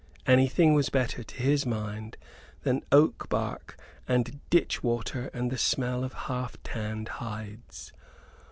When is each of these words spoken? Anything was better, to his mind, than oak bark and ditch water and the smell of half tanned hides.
Anything 0.25 0.73
was 0.73 0.89
better, 0.89 1.21
to 1.21 1.35
his 1.35 1.63
mind, 1.63 2.17
than 2.63 2.81
oak 2.91 3.29
bark 3.29 3.77
and 4.07 4.39
ditch 4.49 4.81
water 4.81 5.29
and 5.31 5.51
the 5.51 5.59
smell 5.59 6.03
of 6.03 6.13
half 6.25 6.57
tanned 6.63 7.07
hides. 7.09 7.93